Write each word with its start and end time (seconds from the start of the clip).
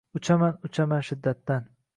Uchaman, 0.19 0.55
uchaman… 0.69 1.05
shiddatdan 1.11 1.69